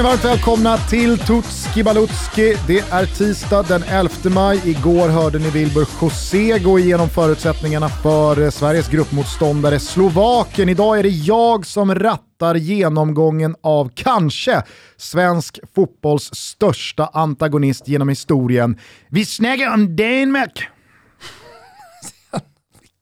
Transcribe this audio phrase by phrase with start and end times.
[0.00, 2.56] ni varmt välkomna till Tutski Balutski.
[2.66, 4.60] Det är tisdag den 11 maj.
[4.64, 10.68] Igår hörde ni Wilbur José gå igenom förutsättningarna för eh, Sveriges gruppmotståndare Slovakien.
[10.68, 14.62] Idag är det jag som rattar genomgången av kanske
[14.96, 18.78] svensk fotbolls största antagonist genom historien.
[19.08, 20.68] Vi snackar om Danmark!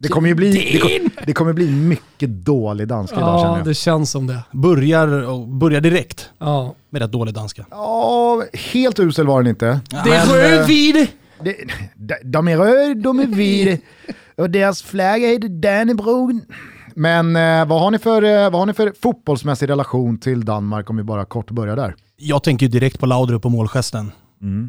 [0.00, 3.58] Det kommer ju bli, det kommer, det kommer bli mycket dålig danska idag känner Ja,
[3.58, 3.66] jag.
[3.66, 4.42] det känns som det.
[4.52, 6.74] Börjar, och börjar direkt Ja.
[6.90, 7.66] med rätt dålig danska.
[7.70, 9.80] Ja, helt usel var den inte.
[10.04, 11.06] Det är eh, rödvin!
[11.42, 11.56] Det,
[12.24, 13.82] de, är röda, de är vita
[14.36, 16.40] och deras flagga heter Dannebrog.
[16.94, 20.90] Men eh, vad, har ni för, eh, vad har ni för fotbollsmässig relation till Danmark
[20.90, 21.94] om vi bara kort börjar där?
[22.16, 24.12] Jag tänker ju direkt på Laudrup och målgesten.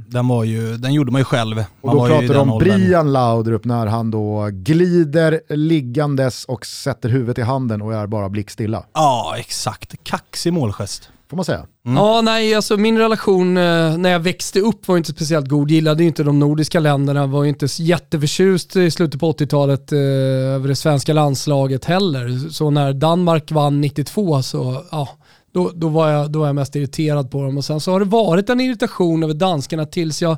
[0.08, 1.58] Den, var ju, den gjorde man ju själv.
[1.58, 1.66] Mm.
[1.82, 2.80] Och Man då pratar du om åldern.
[2.80, 8.30] Brian Laudrup när han då glider liggandes och sätter huvudet i handen och är bara
[8.30, 8.86] blickstilla.
[8.94, 10.04] Ja, exakt.
[10.04, 11.10] Kaxig målgest.
[11.30, 11.66] Får man säga.
[11.84, 15.72] Ja, nej, alltså min relation eh, när jag växte upp var inte speciellt god.
[15.72, 19.92] Gillade ju inte de nordiska länderna, var ju inte så jätteförtjust i slutet på 80-talet
[19.92, 22.50] eh, över det svenska landslaget heller.
[22.50, 25.10] Så när Danmark vann 92 så, ja,
[25.52, 27.58] då, då, var jag, då var jag mest irriterad på dem.
[27.58, 30.38] Och sen så har det varit en irritation över danskarna tills jag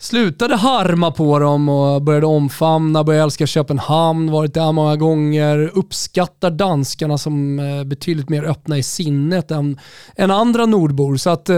[0.00, 6.50] slutade harma på dem och började omfamna, började älska Köpenhamn, varit där många gånger, uppskattar
[6.50, 9.78] danskarna som eh, betydligt mer öppna i sinnet än,
[10.16, 11.16] än andra nordbor.
[11.16, 11.56] Så att eh,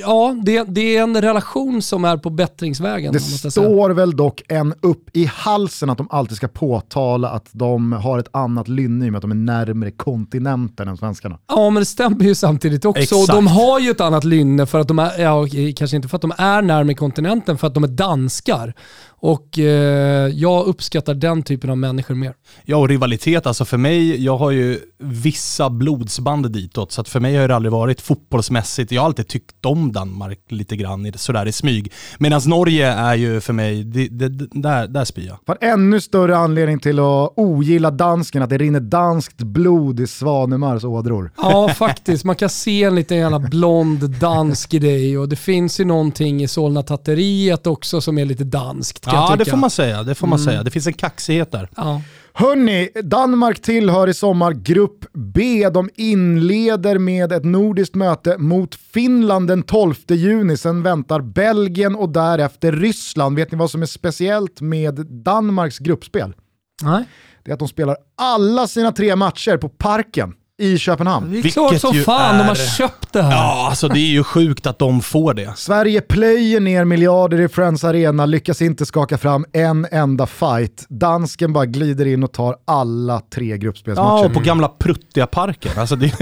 [0.00, 3.12] ja, det, det är en relation som är på bättringsvägen.
[3.12, 3.66] Det måste jag säga.
[3.66, 8.18] står väl dock en upp i halsen att de alltid ska påtala att de har
[8.18, 11.38] ett annat lynne i och med att de är närmare kontinenten än svenskarna.
[11.48, 13.14] Ja, men det stämmer ju samtidigt också.
[13.14, 13.36] Och Exakt.
[13.36, 15.46] de har ju ett annat lynne för att de är, ja,
[15.76, 18.74] kanske inte för att de är närmare kontinenten, för att de är danskar.
[19.20, 22.34] Och eh, jag uppskattar den typen av människor mer.
[22.64, 27.20] Ja, och rivalitet, alltså för mig, jag har ju vissa blodsband ditåt, så att för
[27.20, 28.92] mig har det aldrig varit fotbollsmässigt.
[28.92, 31.92] Jag har alltid tyckt om Danmark lite grann sådär i smyg.
[32.18, 35.38] Medan Norge är ju för mig, det, det, där, där spyr jag.
[35.46, 40.84] För ännu större anledning till att ogilla dansken, att det rinner danskt blod i Svanemars
[40.84, 41.30] ådror.
[41.36, 42.24] Ja, faktiskt.
[42.24, 46.42] Man kan se en liten jävla blond dansk i dig och det finns ju någonting
[46.42, 49.44] i Solna-tatteriet också som är lite danskt kan jag Ja, tycka.
[49.44, 50.02] det får man säga.
[50.02, 50.62] Det får man säga.
[50.62, 51.68] Det finns en kaxighet där.
[51.76, 52.02] Ja.
[52.32, 55.68] Hörni, Danmark tillhör i sommar Grupp B.
[55.74, 60.56] De inleder med ett nordiskt möte mot Finland den 12 juni.
[60.56, 63.36] Sen väntar Belgien och därefter Ryssland.
[63.36, 66.34] Vet ni vad som är speciellt med Danmarks gruppspel?
[66.82, 67.04] Nej.
[67.44, 71.26] Det är att de spelar alla sina tre matcher på Parken i Köpenhamn.
[71.26, 73.30] Det är Vilket klart som fan de har är- köpt det här.
[73.32, 75.52] Ja, alltså det är ju sjukt att de får det.
[75.56, 80.86] Sverige plöjer ner miljarder i Friends Arena, lyckas inte skaka fram en enda fight.
[80.88, 84.08] Dansken bara glider in och tar alla tre gruppspelsmatcher.
[84.08, 85.72] Ja, och på gamla pruttiga parken.
[85.76, 86.12] Alltså det,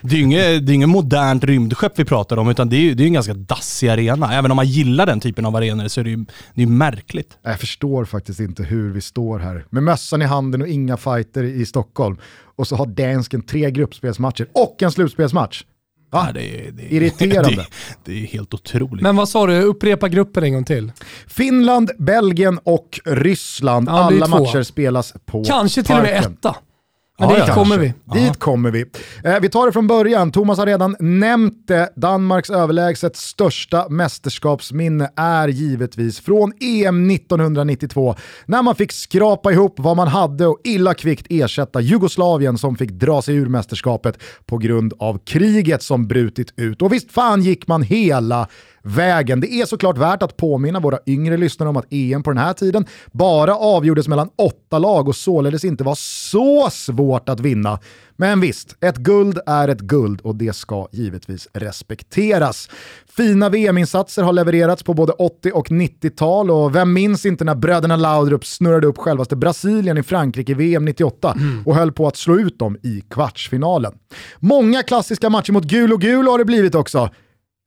[0.00, 2.80] det är ju inget, det är inget modernt rymdskepp vi pratar om, utan det är
[2.80, 4.34] ju är en ganska dassig arena.
[4.34, 7.38] Även om man gillar den typen av arenor så är det ju det är märkligt.
[7.42, 11.42] Jag förstår faktiskt inte hur vi står här med mössan i handen och inga fighter
[11.44, 12.16] i Stockholm.
[12.62, 15.64] Och så har dansken tre gruppspelsmatcher och en slutspelsmatch.
[16.12, 17.50] Ja, det, är- det, är- Irriterande.
[18.04, 19.02] Det, det är helt otroligt.
[19.02, 19.60] Men vad sa du?
[19.62, 20.92] Upprepa gruppen en gång till.
[21.26, 23.88] Finland, Belgien och Ryssland.
[23.88, 26.56] Ja, Alla matcher spelas på Kanske till och med etta.
[27.22, 27.54] Men Ja, dit ja.
[27.54, 27.94] kommer vi.
[28.14, 28.84] Dit kommer vi.
[29.24, 30.32] Eh, vi tar det från början.
[30.32, 31.92] Thomas har redan nämnt det.
[31.96, 38.14] Danmarks överlägset största mästerskapsminne är givetvis från EM 1992
[38.46, 42.90] när man fick skrapa ihop vad man hade och illa kvickt ersätta Jugoslavien som fick
[42.90, 46.82] dra sig ur mästerskapet på grund av kriget som brutit ut.
[46.82, 48.48] Och visst fan gick man hela
[48.82, 49.40] vägen.
[49.40, 52.52] Det är såklart värt att påminna våra yngre lyssnare om att EM på den här
[52.52, 57.78] tiden bara avgjordes mellan åtta lag och således inte var så svårt att vinna.
[58.16, 62.70] Men visst, ett guld är ett guld och det ska givetvis respekteras.
[63.16, 67.96] Fina VM-insatser har levererats på både 80 och 90-tal och vem minns inte när bröderna
[67.96, 72.58] Laudrup snurrade upp självaste Brasilien i Frankrike VM 98 och höll på att slå ut
[72.58, 73.92] dem i kvartsfinalen.
[74.38, 77.10] Många klassiska matcher mot gul och gul har det blivit också.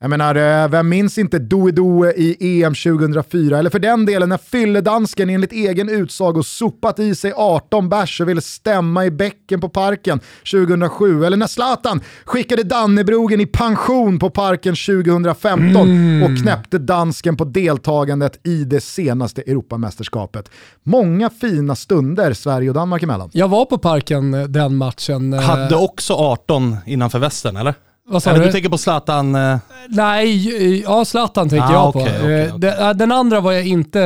[0.05, 3.59] Jag menar, eh, vem minns inte Doe Doe i EM 2004?
[3.59, 8.29] Eller för den delen när fylledansken enligt egen utsago sopat i sig 18 bärs och
[8.29, 10.19] ville stämma i bäcken på parken
[10.51, 11.25] 2007.
[11.25, 15.89] Eller när Zlatan skickade Dannebrogen i pension på parken 2015
[16.23, 20.49] och knäppte dansken på deltagandet i det senaste Europamästerskapet.
[20.83, 23.29] Många fina stunder Sverige och Danmark emellan.
[23.33, 25.33] Jag var på parken eh, den matchen.
[25.33, 27.73] eh, Hade också 18 innanför västen, eller?
[28.07, 28.45] Vad sa Eller du?
[28.45, 29.35] du tänker på Zlatan...
[29.35, 29.57] eh,
[29.89, 31.99] Nej, ja Zlatan tänker Ah, jag på.
[31.99, 32.51] Eh, okej.
[32.57, 33.99] det- äh, Den andra var jag inte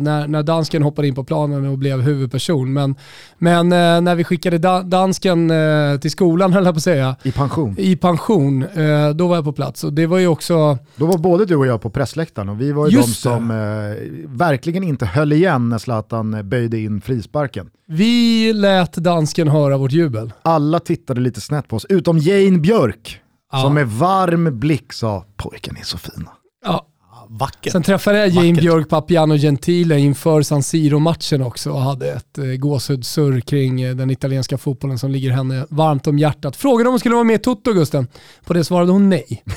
[0.00, 2.72] när, när dansken hoppade in på planen och blev huvudperson.
[2.72, 2.94] Men,
[3.38, 7.16] men eh, när vi skickade da, dansken eh, till skolan, höll jag på att säga,
[7.22, 7.74] I pension.
[7.78, 9.84] i pension, eh, då var jag på plats.
[9.84, 12.72] Och det var ju också, Då var både du och jag på pressläktaren och vi
[12.72, 13.36] var ju Just de det.
[13.36, 17.66] som eh, verkligen inte höll igen när Zlatan eh, böjde in frisparken.
[17.86, 20.32] vi lät dansken höra vårt jubel.
[20.42, 23.20] Alla tittade lite snett på oss, utom Jane Björk
[23.54, 23.62] Ja.
[23.62, 26.30] som med varm blick sa “pojken är så fina”.
[26.64, 26.86] Ja.
[27.28, 27.72] Vackert.
[27.72, 28.60] Sen träffade jag Jane Vackert.
[28.60, 34.10] Björk, Papiano Gentile inför San Siro-matchen också och hade ett eh, gåshudssurr kring eh, den
[34.10, 36.56] italienska fotbollen som ligger henne varmt om hjärtat.
[36.56, 38.08] Frågade om hon skulle vara med i Toto, Gusten.
[38.44, 39.44] På det svarade hon nej.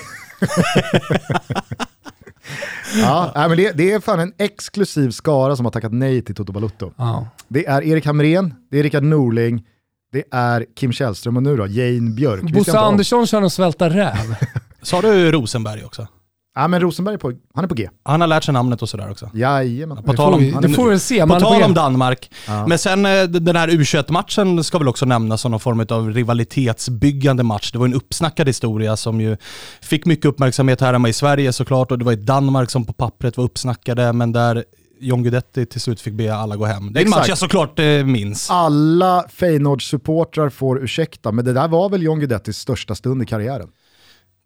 [3.02, 6.52] Ja, men det, det är fan en exklusiv skara som har tackat nej till Toto
[6.52, 6.92] Balutto.
[6.98, 7.28] Ja.
[7.48, 9.64] Det är Erik Hamrén, det är Rickard Norling,
[10.12, 12.42] det är Kim Källström och nu då Jane Björk.
[12.54, 14.36] Bosse Andersson kör en svälta räv.
[14.82, 16.08] Sa du Rosenberg också?
[16.56, 17.90] Ja men Rosenberg är på, han är på G.
[18.04, 19.30] Han har lärt sig namnet och sådär också.
[19.34, 19.98] Jajamän.
[20.04, 21.22] På Det tal får om, vi, det får vi se.
[21.22, 21.74] på tal på om.
[21.74, 22.32] Danmark.
[22.48, 22.68] Ja.
[22.68, 27.44] Men sen eh, den här U21-matchen ska väl också nämnas som någon form av rivalitetsbyggande
[27.44, 27.72] match.
[27.72, 29.38] Det var en uppsnackad historia som ju
[29.82, 32.94] fick mycket uppmärksamhet här hemma i Sverige såklart och det var i Danmark som på
[32.94, 34.64] pappret var uppsnackade men där
[35.00, 36.94] John Guidetti till slut fick be alla gå hem.
[36.94, 38.50] Det är en match jag såklart eh, minns.
[38.50, 43.70] Alla Feyenoord-supportrar får ursäkta, men det där var väl John Guidettis största stund i karriären.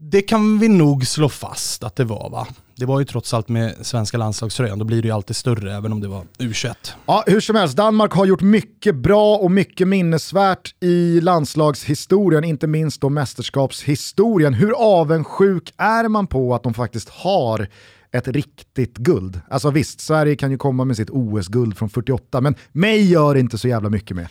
[0.03, 2.47] Det kan vi nog slå fast att det var va?
[2.75, 5.91] Det var ju trots allt med svenska landslagströjan, då blir det ju alltid större även
[5.91, 6.73] om det var U21.
[7.05, 12.67] Ja, hur som helst, Danmark har gjort mycket bra och mycket minnesvärt i landslagshistorien, inte
[12.67, 14.53] minst då mästerskapshistorien.
[14.53, 17.67] Hur avundsjuk är man på att de faktiskt har
[18.13, 19.41] ett riktigt guld?
[19.49, 23.57] Alltså visst, Sverige kan ju komma med sitt OS-guld från 48, men mig gör inte
[23.57, 24.27] så jävla mycket med.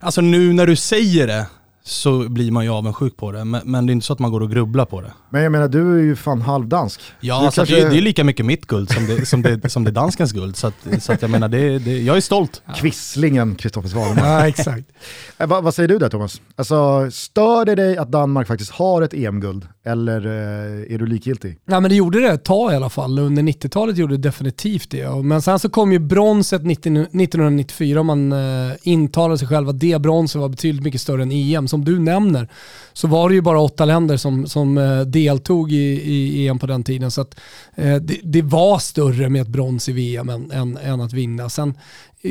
[0.00, 1.46] Alltså nu när du säger det
[1.84, 4.30] så blir man ju avundsjuk på det, men, men det är inte så att man
[4.30, 5.12] går och grubblar på det.
[5.30, 7.00] Men jag menar, du är ju fan halvdansk.
[7.20, 9.68] Ja, du alltså, det, är- det är lika mycket mitt guld som det, som det,
[9.70, 10.56] som det är danskens guld.
[10.56, 12.62] Så, att, så att jag menar, det, det, jag är stolt.
[12.76, 14.28] Kvisslingen Kristoffer Svanemar.
[14.40, 14.84] Ja, exakt.
[15.38, 16.40] Eh, vad, vad säger du där Thomas?
[16.56, 19.68] Alltså, stör det dig att Danmark faktiskt har ett EM-guld?
[19.84, 21.58] Eller eh, är du likgiltig?
[21.64, 23.18] Nej, men det gjorde det ett tag i alla fall.
[23.18, 25.22] Under 90-talet gjorde det definitivt det.
[25.22, 30.00] Men sen så kom ju bronset 1994 och man eh, intalade sig själv att det
[30.00, 31.68] bronset var betydligt mycket större än EM.
[31.68, 32.48] Som du nämner
[32.92, 36.66] så var det ju bara åtta länder som, som eh, deltog i, i EM på
[36.66, 37.10] den tiden.
[37.10, 37.40] Så att,
[37.74, 41.48] eh, det, det var större med ett brons i VM än, än, än att vinna.
[41.48, 41.74] Sen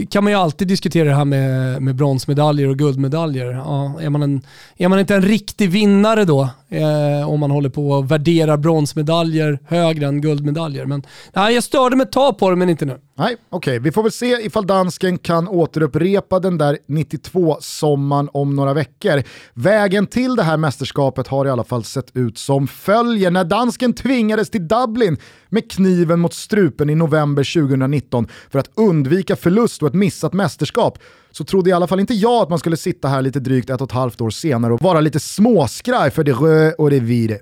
[0.09, 3.51] kan man ju alltid diskutera det här med, med bronsmedaljer och guldmedaljer.
[3.51, 4.41] Ja, är, man en,
[4.77, 6.49] är man inte en riktig vinnare då?
[6.69, 10.85] Eh, om man håller på och värderar bronsmedaljer högre än guldmedaljer.
[10.85, 11.03] Men
[11.33, 12.99] nej, jag störde mig ett tag på det men inte nu.
[13.21, 13.79] Nej, okej.
[13.79, 19.23] Vi får väl se ifall dansken kan återupprepa den där 92-sommaren om några veckor.
[19.53, 23.31] Vägen till det här mästerskapet har i alla fall sett ut som följer.
[23.31, 25.17] När dansken tvingades till Dublin
[25.49, 30.99] med kniven mot strupen i november 2019 för att undvika förlust och ett missat mästerskap
[31.31, 33.81] så trodde i alla fall inte jag att man skulle sitta här lite drygt ett
[33.81, 37.39] och ett halvt år senare och vara lite småskraj för det rö och det vire.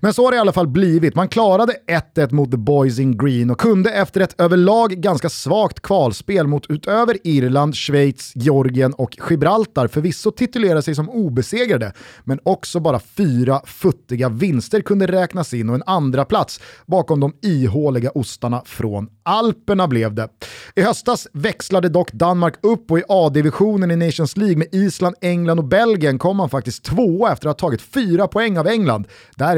[0.00, 1.14] Men så har det i alla fall blivit.
[1.14, 1.76] Man klarade
[2.16, 6.70] 1-1 mot The Boys in Green och kunde efter ett överlag ganska svagt kvalspel mot
[6.70, 11.92] utöver Irland, Schweiz, Georgien och Gibraltar förvisso titulera sig som obesegrade,
[12.24, 17.32] men också bara fyra futtiga vinster kunde räknas in och en andra plats bakom de
[17.42, 20.28] ihåliga ostarna från Alperna blev det.
[20.74, 25.58] I höstas växlade dock Danmark upp och i A-divisionen i Nations League med Island, England
[25.58, 29.06] och Belgien kom man faktiskt tvåa efter att ha tagit fyra poäng av England,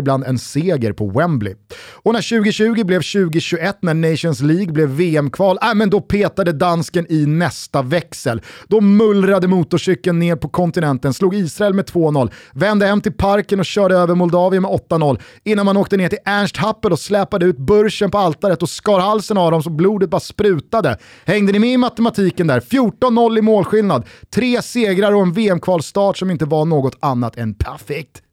[0.04, 1.54] däribland en seger på Wembley.
[1.92, 7.06] Och när 2020 blev 2021, när Nations League blev VM-kval, äh, men då petade dansken
[7.12, 8.42] i nästa växel.
[8.68, 13.66] Då mullrade motorcykeln ner på kontinenten, slog Israel med 2-0, vände hem till parken och
[13.66, 17.58] körde över Moldavien med 8-0, innan man åkte ner till Ernst Happel och släpade ut
[17.58, 20.98] börsen på altaret och skar halsen av dem så blodet bara sprutade.
[21.24, 22.60] Hängde ni med i matematiken där?
[22.60, 28.24] 14-0 i målskillnad, tre segrar och en VM-kvalstart som inte var något annat än perfekt.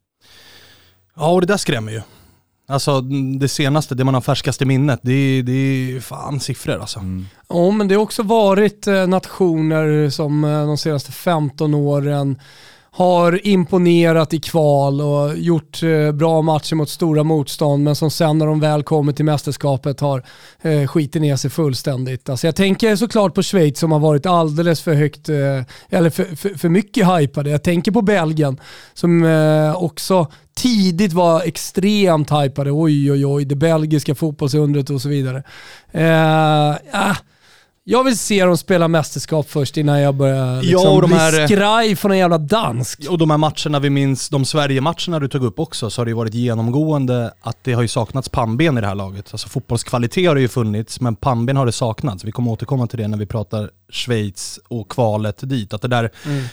[1.15, 2.01] Ja, och det där skrämmer ju.
[2.67, 3.01] Alltså
[3.39, 6.99] det senaste, det man har färskast i minnet, det är, det är fan siffror alltså.
[7.49, 12.39] Ja, men det har också varit eh, nationer som eh, de senaste 15 åren
[12.95, 18.37] har imponerat i kval och gjort eh, bra matcher mot stora motstånd men som sen
[18.37, 20.23] när de väl kommer till mästerskapet har
[20.61, 22.29] eh, skitit ner sig fullständigt.
[22.29, 26.35] Alltså jag tänker såklart på Schweiz som har varit alldeles för högt, eh, eller för,
[26.35, 27.49] för, för mycket hypade.
[27.49, 28.57] Jag tänker på Belgien
[28.93, 32.71] som eh, också tidigt var extremt hypade.
[32.71, 35.43] Oj, oj, oj, det belgiska fotbollsundret och så vidare.
[35.91, 37.15] Eh, ah,
[37.83, 41.17] jag vill se dem spela mästerskap först innan jag börjar liksom Ja, och de bli
[41.17, 42.99] här- skraj för någon jävla dansk.
[43.09, 46.09] Och de här matcherna vi minns, de Sverige-matcherna du tog upp också, så har det
[46.09, 49.27] ju varit genomgående att det har ju saknats pannben i det här laget.
[49.31, 52.23] Alltså fotbollskvalitet har det ju funnits, men pannben har det saknats.
[52.23, 55.73] Vi kommer återkomma till det när vi pratar Schweiz och kvalet dit.
[55.73, 56.11] Att det där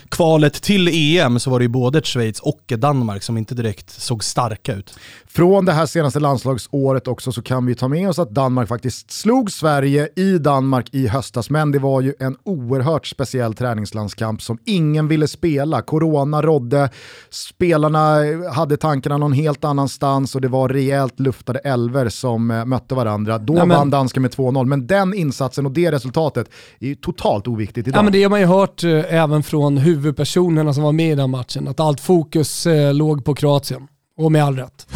[0.09, 3.55] kvalet till EM så var det ju både ett Schweiz och ett Danmark som inte
[3.55, 4.95] direkt såg starka ut.
[5.29, 9.11] Från det här senaste landslagsåret också så kan vi ta med oss att Danmark faktiskt
[9.11, 14.59] slog Sverige i Danmark i höstas, men det var ju en oerhört speciell träningslandskamp som
[14.65, 15.83] ingen ville spela.
[15.83, 16.91] Corona rådde,
[17.31, 18.17] spelarna
[18.53, 23.39] hade tankarna någon helt annanstans och det var rejält luftade elver som eh, mötte varandra.
[23.39, 26.49] Då Nej, men- vann dansken med 2-0, men den insatsen och det resultatet
[26.81, 27.99] är ju totalt oviktigt idag.
[27.99, 31.15] Ja, men det har man ju hört eh, även från huvudpersonerna som var med i
[31.15, 33.89] den matchen, att allt fokus eh, låg på Kroatien.
[34.19, 34.87] Och med all rätt.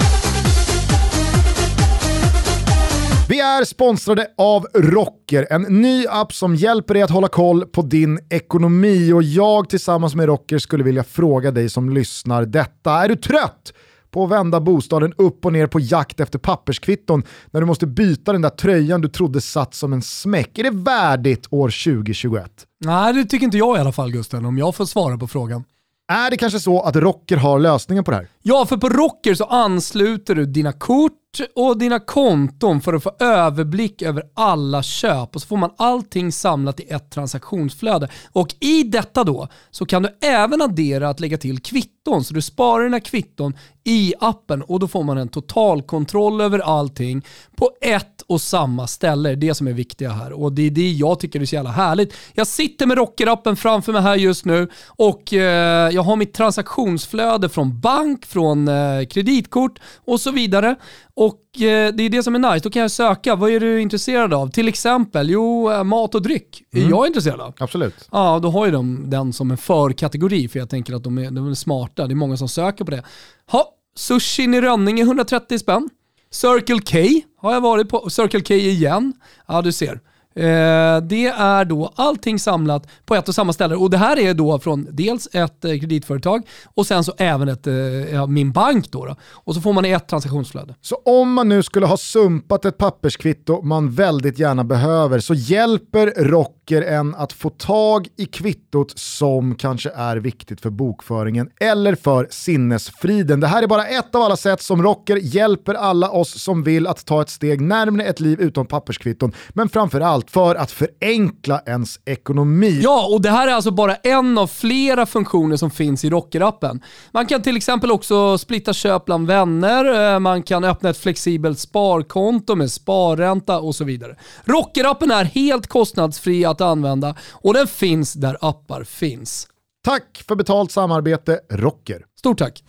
[3.29, 7.83] Vi är sponsrade av Rocker, en ny app som hjälper dig att hålla koll på
[7.83, 12.93] din ekonomi och jag tillsammans med Rocker skulle vilja fråga dig som lyssnar detta.
[12.93, 13.73] Är du trött
[14.11, 18.33] på att vända bostaden upp och ner på jakt efter papperskvitton när du måste byta
[18.33, 20.59] den där tröjan du trodde satt som en smäck?
[20.59, 22.51] Är det värdigt år 2021?
[22.85, 25.65] Nej, det tycker inte jag i alla fall Gusten, om jag får svara på frågan.
[26.13, 28.29] Är det kanske så att Rocker har lösningen på det här?
[28.43, 31.13] Ja, för på Rocker så ansluter du dina kort
[31.55, 36.33] och dina konton för att få överblick över alla köp och så får man allting
[36.33, 38.09] samlat i ett transaktionsflöde.
[38.33, 42.43] Och i detta då så kan du även addera att lägga till kvitton så du
[42.43, 48.23] sparar dina kvitton i appen och då får man en totalkontroll över allting på ett
[48.27, 49.29] och samma ställe.
[49.29, 51.55] Det är det som är viktiga här och det är det jag tycker är så
[51.55, 52.15] jävla härligt.
[52.35, 57.49] Jag sitter med Rocker-appen framför mig här just nu och eh, jag har mitt transaktionsflöde
[57.49, 60.77] från bank, från eh, kreditkort och så vidare.
[61.23, 62.65] Och eh, det är det som är nice.
[62.65, 64.49] Då kan jag söka, vad är du intresserad av?
[64.49, 67.55] Till exempel, jo, eh, mat och dryck är jag intresserad av.
[67.59, 68.09] Absolut.
[68.13, 71.31] Ja, då har ju de den som en förkategori för jag tänker att de är,
[71.31, 72.07] de är smarta.
[72.07, 73.03] Det är många som söker på det.
[73.51, 73.65] Ha,
[73.97, 75.91] sushin i Rönninge 130 spänn.
[76.31, 78.11] Circle K har jag varit på.
[78.11, 79.13] Circle K igen.
[79.49, 80.01] Ja, du ser.
[80.35, 84.35] Eh, det är då allting samlat på ett och samma ställe och det här är
[84.35, 86.43] då från dels ett eh, kreditföretag
[86.75, 87.75] och sen så även ett, eh,
[88.15, 89.17] ja, min bank då, då.
[89.33, 90.75] Och så får man ett transaktionsflöde.
[90.81, 96.07] Så om man nu skulle ha sumpat ett papperskvitto man väldigt gärna behöver så hjälper
[96.07, 101.95] Rock Rocker än att få tag i kvittot som kanske är viktigt för bokföringen eller
[101.95, 103.41] för sinnesfriden.
[103.41, 106.87] Det här är bara ett av alla sätt som Rocker hjälper alla oss som vill
[106.87, 112.01] att ta ett steg närmre ett liv utan papperskvitton, men framförallt för att förenkla ens
[112.05, 112.81] ekonomi.
[112.83, 116.81] Ja, och det här är alltså bara en av flera funktioner som finns i Rocker-appen.
[117.13, 121.59] Man kan till exempel också splitta köp bland vänner, eh, man kan öppna ett flexibelt
[121.59, 124.17] sparkonto med sparränta och så vidare.
[124.45, 129.49] Rocker-appen är helt kostnadsfri att använda och den finns där appar finns.
[129.85, 132.05] Tack för betalt samarbete, Rocker.
[132.19, 132.65] Stort tack!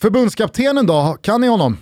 [0.00, 1.76] Förbundskaptenen då, kan ni honom?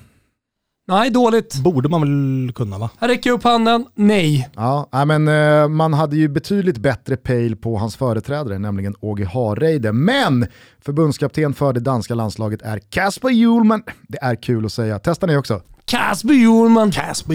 [0.88, 1.56] Nej, dåligt.
[1.56, 2.90] Borde man väl kunna va?
[2.98, 3.86] Här räcker upp handen.
[3.94, 4.48] Nej.
[4.56, 9.24] Ja, nej, men eh, man hade ju betydligt bättre pejl på hans företrädare, nämligen Åge
[9.24, 9.92] Hareide.
[9.92, 10.46] Men
[10.80, 13.82] förbundskapten för det danska landslaget är Kasper Hjulman.
[14.08, 14.98] Det är kul att säga.
[14.98, 15.62] Testar ni också?
[15.84, 16.90] Kasper Hjulman.
[16.90, 17.34] Kasper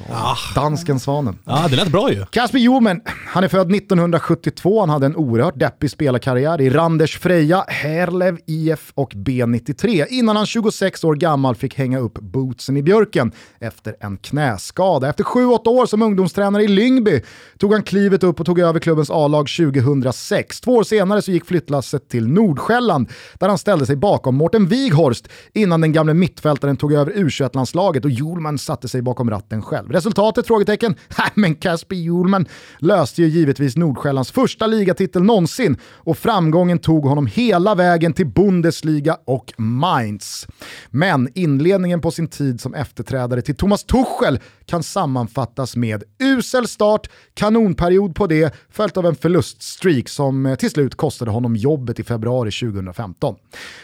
[0.00, 0.36] Hjulman.
[0.54, 1.38] Dansken Svanen.
[1.44, 2.26] Ja, det lät bra ju.
[2.30, 7.64] Kasper Hjulman, han är född 1972, han hade en oerhört deppig spelarkarriär i Randers Freja,
[7.68, 13.32] Herlev IF och B93 innan han 26 år gammal fick hänga upp bootsen i björken
[13.60, 15.08] efter en knäskada.
[15.08, 17.22] Efter 7-8 år som ungdomstränare i Lyngby
[17.58, 20.60] tog han klivet upp och tog över klubbens A-lag 2006.
[20.60, 25.28] Två år senare så gick flyttlasset till Nordsjälland där han ställde sig bakom Mårten Wighorst
[25.54, 29.75] innan den gamle mittfältaren tog över U21-landslaget och Hjulman satte sig bakom ratten själv.
[29.82, 30.46] Resultatet?
[30.46, 30.94] Frågetecken.
[31.18, 32.46] Nej, men Kasper Hjulman
[32.78, 39.18] löste ju givetvis Nordsjällands första ligatitel någonsin och framgången tog honom hela vägen till Bundesliga
[39.24, 40.46] och Mainz.
[40.90, 47.10] Men inledningen på sin tid som efterträdare till Thomas Tuchel kan sammanfattas med usel start,
[47.34, 52.04] kanonperiod på det, följt av en förluststreak som eh, till slut kostade honom jobbet i
[52.04, 53.36] februari 2015.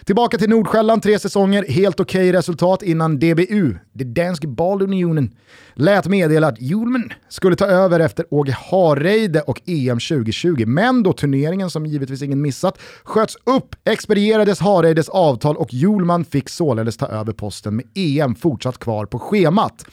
[0.04, 5.30] Tillbaka till Nordsjälland, tre säsonger, helt okej resultat innan DBU, det Danske Bollunionen,
[5.74, 10.64] lät meddela att Hjulman skulle ta över efter Åge Hareide och EM 2020.
[10.66, 16.48] Men då turneringen, som givetvis ingen missat, sköts upp expedierades Hareides avtal och Hjulman fick
[16.48, 19.84] således ta över posten med EM fortsatt kvar på schemat.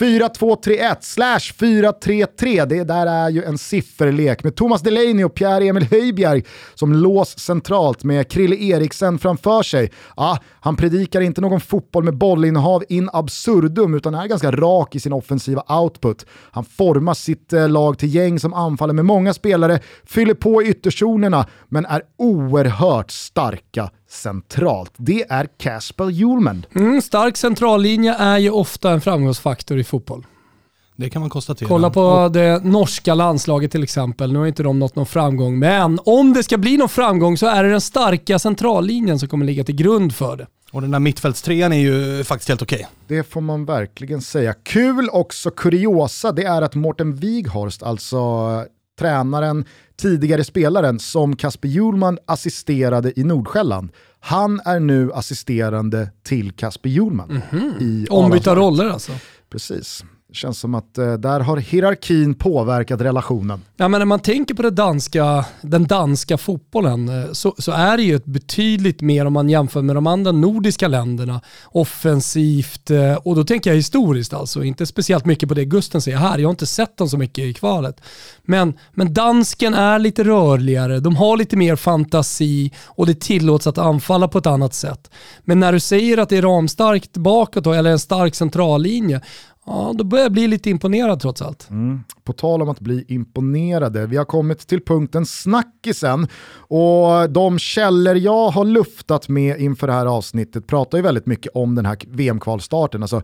[0.00, 2.66] Fyra 4-2-3-1 slash 4-3-3.
[2.66, 8.04] Det där är ju en sifferlek med Thomas Delaney och Pierre-Emil Höjbjerg som lås centralt
[8.04, 9.92] med Krille Eriksen framför sig.
[10.16, 15.00] Ja, han predikar inte någon fotboll med bollinnehav in absurdum utan är ganska rak i
[15.00, 16.26] sin offensiva output.
[16.50, 20.66] Han formar sitt eh, lag till gäng som anfaller med många spelare, fyller på i
[20.68, 24.92] ytterzonerna men är oerhört starka centralt.
[24.96, 26.66] Det är Casper Hjulmand.
[26.74, 30.26] Mm, stark centrallinje är ju ofta en framgångsfaktor i fotboll.
[30.96, 31.68] Det kan man konstatera.
[31.68, 34.32] Kolla på det norska landslaget till exempel.
[34.32, 37.46] Nu har inte de nått någon framgång, men om det ska bli någon framgång så
[37.46, 40.46] är det den starka centrallinjen som kommer ligga till grund för det.
[40.72, 42.76] Och den där mittfältstrean är ju faktiskt helt okej.
[42.76, 43.16] Okay.
[43.18, 44.52] Det får man verkligen säga.
[44.52, 48.18] Kul också kuriosa, det är att Morten Wighorst, alltså
[49.00, 49.64] tränaren,
[49.96, 53.90] tidigare spelaren som Kasper Hjulman assisterade i Nordsjälland.
[54.20, 57.30] Han är nu assisterande till Kasper Hjulman.
[57.30, 58.06] Mm -hmm.
[58.10, 59.12] Ombytta roller alltså?
[59.50, 60.04] Precis.
[60.30, 63.60] Det känns som att eh, där har hierarkin påverkat relationen.
[63.76, 67.96] Ja, men när man tänker på det danska, den danska fotbollen eh, så, så, är
[67.96, 73.14] det ju ett betydligt mer om man jämför med de andra nordiska länderna offensivt eh,
[73.14, 76.38] och då tänker jag historiskt alltså, inte speciellt mycket på det Gusten säger här.
[76.38, 78.00] Jag har inte sett dem så mycket i kvalet.
[78.42, 83.78] Men, men dansken är lite rörligare, de har lite mer fantasi och det tillåts att
[83.78, 85.10] anfalla på ett annat sätt.
[85.44, 89.20] Men när du säger att det är ramstarkt bakåt då, eller en stark centrallinje,
[89.66, 91.70] Ja, då börjar jag bli lite imponerad trots allt.
[91.70, 92.00] Mm.
[92.24, 98.14] På tal om att bli imponerade, vi har kommit till punkten snackisen och de källor
[98.14, 101.96] jag har luftat med inför det här avsnittet pratar ju väldigt mycket om den här
[102.08, 103.02] VM-kvalstarten.
[103.02, 103.22] Alltså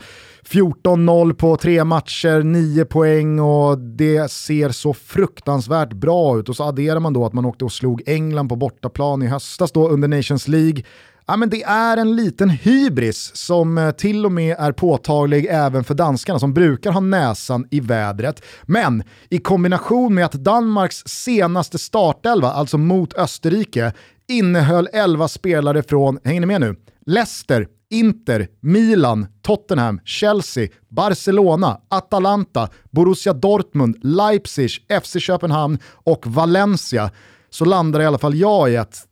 [0.51, 6.49] 14-0 på tre matcher, 9 poäng och det ser så fruktansvärt bra ut.
[6.49, 9.73] Och så adderar man då att man åkte och slog England på bortaplan i höstas
[9.73, 10.83] då under Nations League.
[11.29, 15.85] Ja, men det är en liten hybris som eh, till och med är påtaglig även
[15.85, 18.43] för danskarna som brukar ha näsan i vädret.
[18.63, 23.93] Men i kombination med att Danmarks senaste startelva, alltså mot Österrike,
[24.29, 32.69] innehöll 11 spelare från, hänger ni med nu, Leicester, Inter, Milan, Tottenham, Chelsea, Barcelona, Atalanta,
[32.91, 34.71] Borussia Dortmund, Leipzig,
[35.03, 37.11] FC Köpenhamn och Valencia
[37.51, 39.07] så landar i alla fall jag i att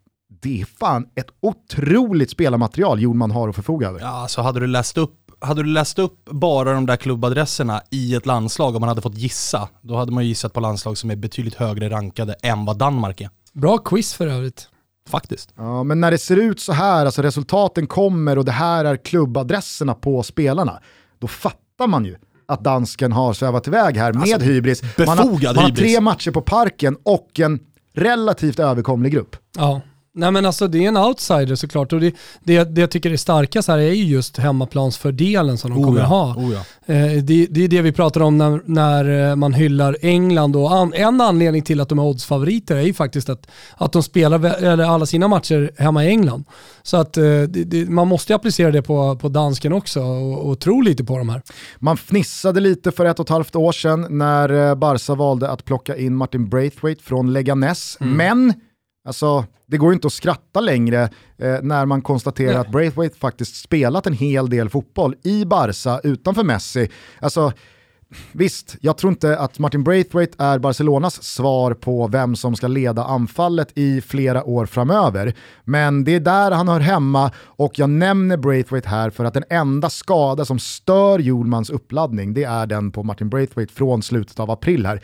[0.45, 4.01] det är fan ett otroligt spelarmaterial Jonman har att förfoga över.
[4.01, 7.83] Ja, så alltså hade du läst upp hade du läst upp bara de där klubbadresserna
[7.91, 10.99] i ett landslag och man hade fått gissa, då hade man ju gissat på landslag
[10.99, 13.31] som är betydligt högre rankade än vad Danmark är.
[13.53, 14.69] Bra quiz för övrigt.
[15.09, 15.55] Faktiskt.
[15.57, 18.97] Ja, men när det ser ut så här, alltså resultaten kommer och det här är
[18.97, 20.81] klubbadresserna på spelarna,
[21.19, 22.17] då fattar man ju
[22.49, 24.83] att dansken har svävat iväg här med alltså, hybris.
[24.99, 27.61] Man har, man har tre matcher på parken och en
[27.95, 29.37] relativt överkomlig grupp.
[29.57, 29.81] Ja.
[30.17, 33.17] Nej men alltså det är en outsider såklart och det, det, det jag tycker är
[33.17, 36.35] starkast här är ju just hemmaplansfördelen som de oh kommer ja, ha.
[36.37, 36.95] Oh ja.
[36.95, 40.73] eh, det, det, är det vi pratar om när, när eh, man hyllar England och
[40.73, 43.47] an, en anledning till att de är oddsfavoriter är ju faktiskt att,
[43.77, 46.45] att de spelar eller alla sina matcher hemma i England.
[46.83, 50.81] Så att eh, det, man måste applicera det på, på dansken också och, och tro
[50.81, 51.43] lite på de här.
[51.79, 55.65] Man fnissade lite för ett och ett halvt år sedan när eh, Barca valde att
[55.65, 58.17] plocka in Martin Braithwaite från Leganes, mm.
[58.17, 58.55] men
[59.05, 61.03] Alltså, det går ju inte att skratta längre
[61.39, 62.61] eh, när man konstaterar Nej.
[62.61, 66.91] att Braithwaite faktiskt spelat en hel del fotboll i Barca utanför Messi.
[67.21, 67.53] Alltså,
[68.33, 73.05] Visst, jag tror inte att Martin Braithwaite är Barcelonas svar på vem som ska leda
[73.05, 75.35] anfallet i flera år framöver.
[75.65, 79.45] Men det är där han hör hemma och jag nämner Braithwaite här för att den
[79.51, 84.51] enda skada som stör Hjulmans uppladdning det är den på Martin Braithwaite från slutet av
[84.51, 85.01] april här.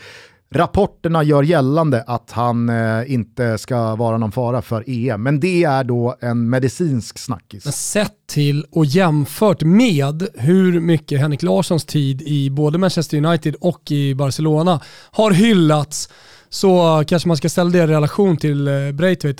[0.54, 5.64] Rapporterna gör gällande att han eh, inte ska vara någon fara för EM, men det
[5.64, 7.64] är då en medicinsk snackis.
[7.64, 13.90] Sett till och jämfört med hur mycket Henrik Larssons tid i både Manchester United och
[13.90, 16.08] i Barcelona har hyllats
[16.48, 18.72] så kanske man ska ställa det i relation till eh,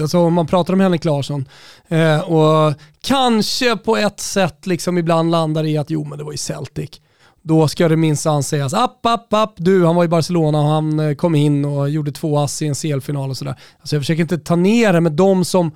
[0.01, 1.49] Alltså om man pratar om Henrik Larsson
[1.89, 6.33] eh, och kanske på ett sätt liksom ibland landar i att jo men det var
[6.33, 7.01] ju Celtic
[7.43, 11.01] då ska det minsann sägas app, app, app, du han var i Barcelona och han
[11.01, 13.55] eh, kom in och gjorde två ass i en CL-final och sådär.
[13.81, 15.73] Alltså jag försöker inte ta ner det, med de som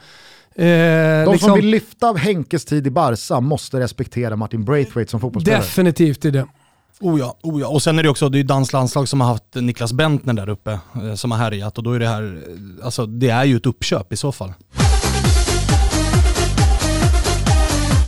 [0.57, 5.21] Eh, de liksom, som vill lyfta Henkes tid i Barca måste respektera Martin Braithwaite som
[5.21, 5.61] fotbollsspelare.
[5.61, 6.47] Definitivt är det.
[7.01, 9.29] Oh ja, oh ja, och sen är det också, det är danskt landslag som har
[9.29, 12.87] haft Niklas Bentner där uppe, eh, som har härjat och då är det här, eh,
[12.87, 14.53] alltså det är ju ett uppköp i så fall.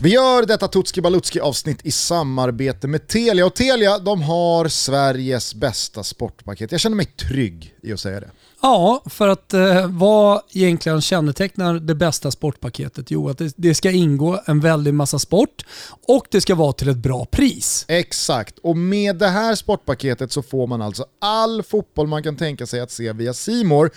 [0.06, 5.54] Vi gör detta Tutski Balutski avsnitt i samarbete med Telia och Telia de har Sveriges
[5.54, 6.72] bästa sportpaket.
[6.72, 8.30] Jag känner mig trygg i att säga det.
[8.62, 13.10] Ja, för att eh, vad egentligen kännetecknar det bästa sportpaketet?
[13.10, 15.64] Jo, att det, det, ska ingå en väldig massa sport
[16.08, 17.84] och det ska vara till ett bra pris.
[17.88, 22.66] Exakt, och med det här sportpaketet så får man alltså all fotboll man kan tänka
[22.66, 23.90] sig att se via Simor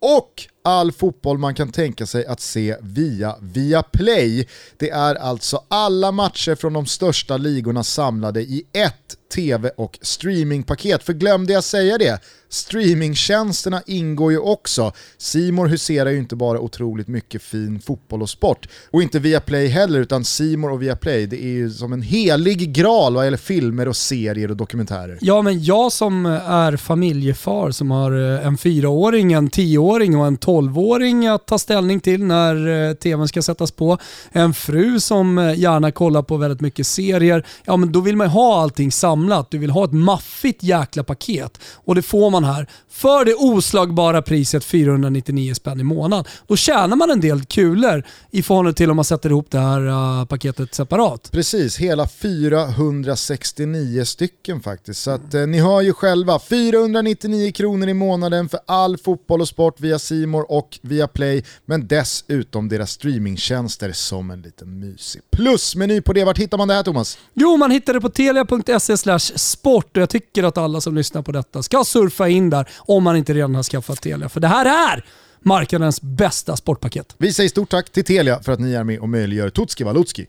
[0.00, 4.48] och all fotboll man kan tänka sig att se via Viaplay.
[4.76, 11.02] Det är alltså alla matcher från de största ligorna samlade i ett tv och streamingpaket.
[11.02, 14.92] För glömde jag säga det, streamingtjänsterna ingår ju också.
[15.18, 18.68] Simor huserar ju inte bara otroligt mycket fin fotboll och sport.
[18.90, 23.14] Och inte Viaplay heller, utan Simor och Viaplay, det är ju som en helig graal
[23.14, 25.18] vad gäller filmer och serier och dokumentärer.
[25.20, 30.36] Ja, men jag som är familjefar som har eh, en fyraåring, en tioåring och en
[30.48, 33.98] tolvåring att ta ställning till när eh, tvn ska sättas på.
[34.32, 37.46] En fru som eh, gärna kollar på väldigt mycket serier.
[37.64, 39.50] Ja, men då vill man ha allting samlat.
[39.50, 44.22] Du vill ha ett maffigt jäkla paket och det får man här för det oslagbara
[44.22, 46.24] priset 499 spänn i månaden.
[46.46, 49.86] Då tjänar man en del kulor i förhållande till om man sätter ihop det här
[49.86, 51.28] uh, paketet separat.
[51.32, 55.02] Precis, hela 469 stycken faktiskt.
[55.02, 59.48] Så att, eh, ni hör ju själva, 499 kronor i månaden för all fotboll och
[59.48, 59.98] sport via
[60.38, 66.24] Simor och via Play, men dessutom deras streamingtjänster som en liten mysig plusmeny på det.
[66.24, 67.18] Vart hittar man det här Thomas?
[67.34, 71.32] Jo, man hittar det på telia.se sport och jag tycker att alla som lyssnar på
[71.32, 74.28] detta ska surfa in där om man inte redan har skaffat Telia.
[74.28, 75.04] För det här är
[75.40, 77.14] marknadens bästa sportpaket.
[77.18, 80.26] Vi säger stort tack till Telia för att ni är med och möjliggör Tutski Valutski.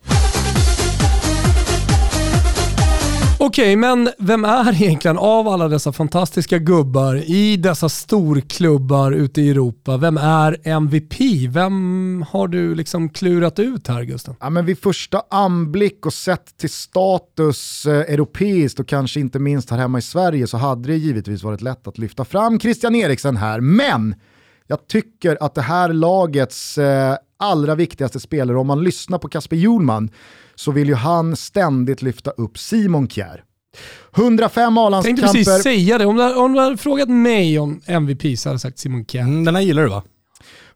[3.49, 9.41] Okej, okay, men vem är egentligen av alla dessa fantastiska gubbar i dessa storklubbar ute
[9.41, 11.13] i Europa, vem är MVP?
[11.49, 14.35] Vem har du liksom klurat ut här Gusten?
[14.39, 19.69] Ja, men vid första anblick och sett till status eh, europeiskt och kanske inte minst
[19.69, 23.37] här hemma i Sverige så hade det givetvis varit lätt att lyfta fram Christian Eriksen
[23.37, 24.15] här, men
[24.67, 29.55] jag tycker att det här lagets eh, allra viktigaste spelare, om man lyssnar på Kasper
[29.55, 30.09] Hjulman,
[30.59, 33.43] så vill ju han ständigt lyfta upp Simon Kjär.
[34.17, 35.23] 105 A-landskamper.
[35.23, 38.49] Jag tänkte precis säga det, om du, om du hade frågat mig om MVP så
[38.49, 39.21] hade jag sagt Simon Kjär.
[39.21, 40.03] Mm, den här gillar du va?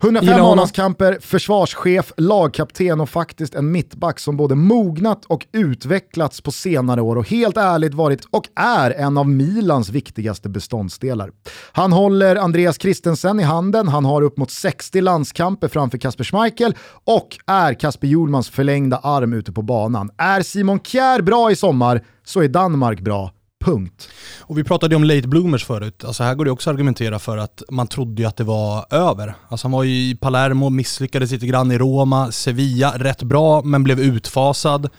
[0.04, 7.02] 105 A-landskamper, försvarschef, lagkapten och faktiskt en mittback som både mognat och utvecklats på senare
[7.02, 11.32] år och helt ärligt varit och är en av Milans viktigaste beståndsdelar.
[11.72, 16.76] Han håller Andreas Christensen i handen, han har upp mot 60 landskamper framför Kasper Schmeichel
[17.04, 20.10] och är Kasper Hjulmans förlängda arm ute på banan.
[20.18, 23.32] Är Simon Kjär bra i sommar så är Danmark bra
[23.64, 24.10] Punkt.
[24.40, 26.04] Och vi pratade om late bloomers förut.
[26.06, 28.86] Alltså här går det också att argumentera för att man trodde ju att det var
[28.90, 29.36] över.
[29.50, 33.84] Alltså han var ju i Palermo, misslyckades lite grann i Roma, Sevilla, rätt bra men
[33.84, 34.90] blev utfasad.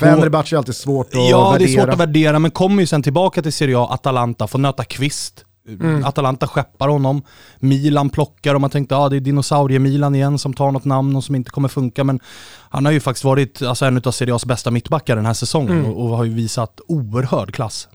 [0.00, 1.52] Fenerbahce är alltid svårt att ja, värdera.
[1.52, 4.46] Ja, det är svårt att värdera, men kommer ju sen tillbaka till Serie A, Atalanta,
[4.46, 5.44] får nöta kvist.
[5.68, 6.04] Mm.
[6.04, 7.22] Atalanta skeppar honom,
[7.58, 11.16] Milan plockar och man tänkte att ah, det är dinosaurie-Milan igen som tar något namn
[11.16, 12.04] och som inte kommer funka.
[12.04, 12.20] Men
[12.70, 15.78] han har ju faktiskt varit alltså, en av Serie A's bästa mittbackar den här säsongen
[15.78, 15.90] mm.
[15.90, 17.88] och, och har ju visat oerhörd klass.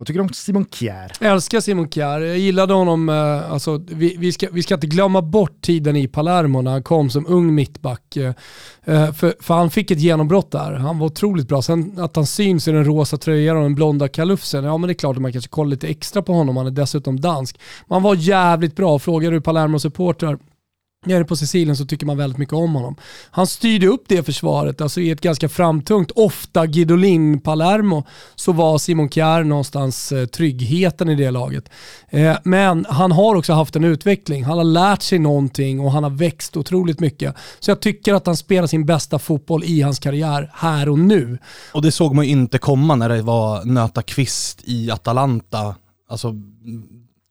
[0.00, 1.12] Vad tycker du om Simon Kjär?
[1.20, 2.20] Jag älskar Simon Kjär.
[2.20, 6.08] Jag gillade honom, eh, alltså, vi, vi, ska, vi ska inte glömma bort tiden i
[6.08, 8.16] Palermo när han kom som ung mittback.
[8.16, 8.34] Eh,
[8.84, 10.72] eh, för, för han fick ett genombrott där.
[10.72, 11.62] Han var otroligt bra.
[11.62, 14.92] Sen att han syns i den rosa tröjan och den blonda kalufsen, ja men det
[14.92, 16.56] är klart att man kanske kollar lite extra på honom.
[16.56, 17.60] Han är dessutom dansk.
[17.86, 18.98] Man var jävligt bra.
[18.98, 20.38] Frågar du Palermo-supportrar
[21.06, 22.96] nere på Sicilien så tycker man väldigt mycket om honom.
[23.30, 28.78] Han styrde upp det försvaret, alltså i ett ganska framtungt, ofta Guidolin Palermo, så var
[28.78, 31.70] Simon Kjär någonstans eh, tryggheten i det laget.
[32.08, 36.02] Eh, men han har också haft en utveckling, han har lärt sig någonting och han
[36.02, 37.34] har växt otroligt mycket.
[37.60, 41.38] Så jag tycker att han spelar sin bästa fotboll i hans karriär här och nu.
[41.72, 45.74] Och det såg man ju inte komma när det var nöta kvist i Atalanta.
[46.10, 46.34] Alltså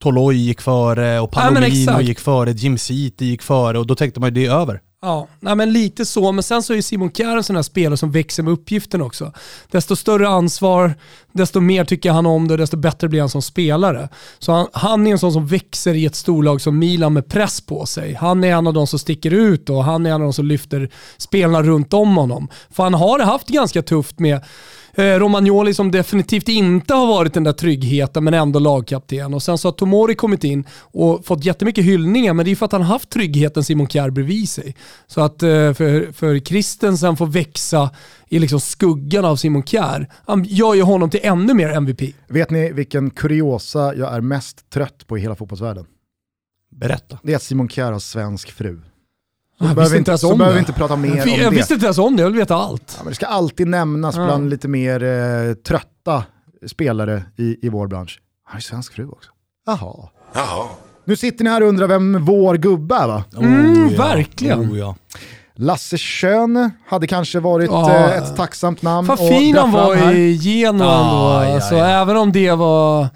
[0.02, 4.20] Toloi gick före och Palomino ja, gick före, Jim City gick före och då tänkte
[4.20, 4.80] man ju det är över.
[5.02, 7.96] Ja, nej men lite så, men sen så är Simon Kjär en sån här spelare
[7.96, 9.32] som växer med uppgiften också.
[9.70, 10.94] Desto större ansvar,
[11.32, 14.08] desto mer tycker han om det och desto bättre blir han som spelare.
[14.38, 17.60] Så han, han är en sån som växer i ett storlag som Milan med press
[17.60, 18.14] på sig.
[18.14, 20.46] Han är en av de som sticker ut och han är en av de som
[20.46, 22.48] lyfter spelarna runt om honom.
[22.70, 24.44] För han har haft ganska tufft med
[24.98, 29.34] Romagnoli som definitivt inte har varit den där tryggheten men ändå lagkapten.
[29.34, 32.66] Och sen så har Tomori kommit in och fått jättemycket hyllningar men det är för
[32.66, 34.76] att han har haft tryggheten Simon Kjär bredvid sig.
[35.06, 37.90] Så att eh, för, för Christensen får växa
[38.28, 42.00] i liksom skuggan av Simon Kjär, han gör ju honom till ännu mer MVP.
[42.26, 45.86] Vet ni vilken kuriosa jag är mest trött på i hela fotbollsvärlden?
[46.70, 47.18] Berätta.
[47.22, 48.80] Det är att Simon Kjär har svensk fru.
[49.58, 51.56] Så jag behöver, inte, så behöver vi inte prata mer jag, om jag det.
[51.56, 52.94] visste inte ens om det, jag vill veta allt.
[52.96, 54.24] Ja, men det ska alltid nämnas ja.
[54.24, 56.24] bland lite mer eh, trötta
[56.66, 58.20] spelare i, i vår bransch.
[58.44, 59.30] Han har ju svensk fru också.
[59.66, 60.08] Jaha.
[60.34, 60.66] Jaha.
[61.04, 63.24] Nu sitter ni här och undrar vem vår gubbe är va?
[63.38, 64.04] Mm, oh, ja.
[64.04, 64.72] Verkligen.
[64.72, 64.96] Oh, ja.
[65.54, 67.90] Lasse Schön hade kanske varit ja.
[67.90, 69.08] Eh, ett tacksamt namn.
[69.08, 71.54] Vad fin han var i Genoa ah, ändå.
[71.54, 73.08] Alltså, Även om det var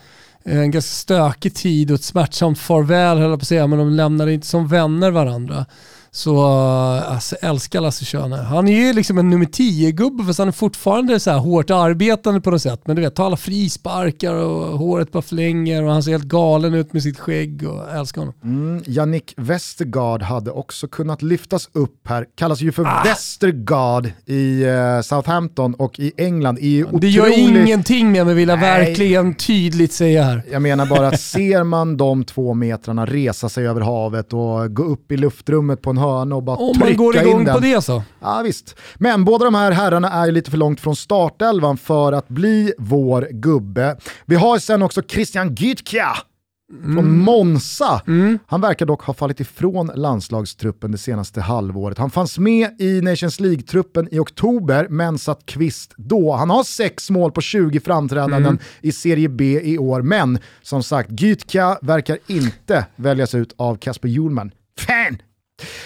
[0.45, 3.91] en ganska stökig tid och ett smärtsamt farväl höll jag på att säga, men de
[3.91, 5.67] lämnade inte som vänner varandra.
[6.15, 8.37] Så alltså, älskar Lasse Schöne.
[8.37, 12.41] Han är ju liksom en nummer 10-gubbe fast han är fortfarande så här hårt arbetande
[12.41, 12.81] på något sätt.
[12.85, 16.75] Men du vet, tar alla frisparkar och håret bara flänger och han ser helt galen
[16.75, 18.35] ut med sitt skägg och älskar honom.
[18.45, 22.27] Mm, Jannik Westergaard hade också kunnat lyftas upp här.
[22.35, 23.03] Kallas ju för ah.
[23.05, 26.59] Westergaard i uh, Southampton och i England.
[26.59, 28.85] I det gör ingenting med mig vill jag Nej.
[28.87, 30.43] verkligen tydligt säga här.
[30.51, 34.83] Jag menar bara att ser man de två metrarna resa sig över havet och gå
[34.83, 38.03] upp i luftrummet på en hörna och bara Om man går igång på det så.
[38.21, 38.77] Ja visst.
[38.95, 43.29] Men båda de här herrarna är lite för långt från startelvan för att bli vår
[43.31, 43.97] gubbe.
[44.25, 46.17] Vi har sen också Christian Gytkja
[46.81, 47.19] från mm.
[47.19, 48.03] Monza.
[48.07, 48.39] Mm.
[48.47, 51.99] Han verkar dock ha fallit ifrån landslagstruppen det senaste halvåret.
[51.99, 56.33] Han fanns med i Nations League-truppen i oktober, men satt kvist då.
[56.33, 58.59] Han har sex mål på 20 framträdanden mm.
[58.81, 64.09] i Serie B i år, men som sagt, Gytka verkar inte väljas ut av Kasper
[64.09, 64.51] Hjulman.
[64.79, 65.19] Fan!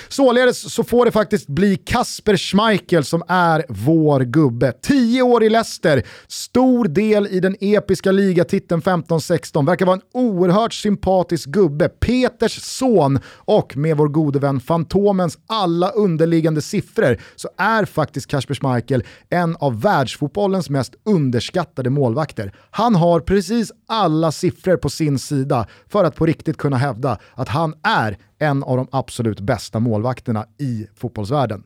[0.09, 4.73] Således så får det faktiskt bli Kasper Schmeichel som är vår gubbe.
[4.83, 10.73] 10 år i Leicester, stor del i den episka ligatiteln 15-16, verkar vara en oerhört
[10.73, 11.89] sympatisk gubbe.
[11.89, 18.55] Peters son och med vår gode vän Fantomens alla underliggande siffror så är faktiskt Kasper
[18.55, 22.53] Schmeichel en av världsfotbollens mest underskattade målvakter.
[22.71, 27.49] Han har precis alla siffror på sin sida för att på riktigt kunna hävda att
[27.49, 31.63] han är en av de absolut bästa målvakterna i fotbollsvärlden.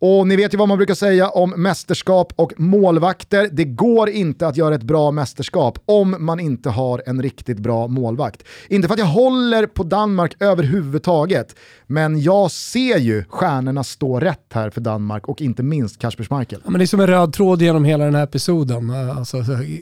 [0.00, 3.48] Och ni vet ju vad man brukar säga om mästerskap och målvakter.
[3.52, 7.88] Det går inte att göra ett bra mästerskap om man inte har en riktigt bra
[7.88, 8.42] målvakt.
[8.68, 14.46] Inte för att jag håller på Danmark överhuvudtaget, men jag ser ju stjärnorna stå rätt
[14.52, 16.60] här för Danmark och inte minst Kasper Schmeichel.
[16.64, 18.90] Ja, men det är som en röd tråd genom hela den här episoden.
[18.90, 19.36] Alltså,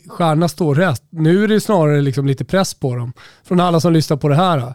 [0.09, 1.03] stjärnorna står rätt.
[1.11, 3.12] Nu är det snarare liksom lite press på dem
[3.44, 4.75] från alla som lyssnar på det här.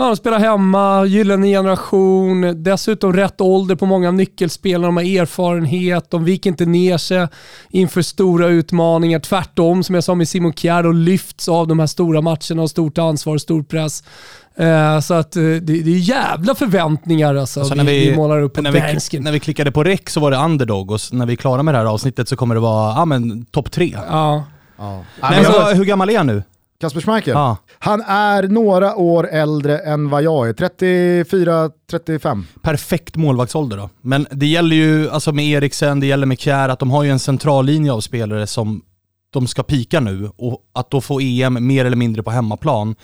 [0.00, 5.22] Ja, de spelar hemma, gyllene generation, dessutom rätt ålder på många av nyckelspelarna, de har
[5.22, 7.28] erfarenhet, de viker inte ner sig
[7.70, 9.20] inför stora utmaningar.
[9.20, 12.70] Tvärtom, som jag sa med Simon Kjär, och lyfts av de här stora matcherna och
[12.70, 14.04] stort ansvar och stor press.
[14.56, 18.42] Eh, så att eh, det, det är jävla förväntningar alltså, alltså vi, vi, vi, målar
[18.42, 21.26] upp på när vi, när vi klickade på rec så var det underdog och när
[21.26, 23.96] vi är klara med det här avsnittet så kommer det vara ja, topp tre.
[24.08, 24.44] Ja.
[24.78, 25.04] ja.
[25.20, 26.42] Men, alltså, hur gammal är han nu?
[26.80, 27.32] Kasper Schmeichel?
[27.34, 27.56] Ja.
[27.78, 32.44] Han är några år äldre än vad jag är, 34-35.
[32.62, 33.90] Perfekt målvaktsålder då.
[34.00, 37.10] Men det gäller ju, alltså med Eriksen, det gäller med Kjär, att de har ju
[37.10, 38.82] en central linje av spelare som
[39.32, 42.94] de ska pika nu och att då få EM mer eller mindre på hemmaplan,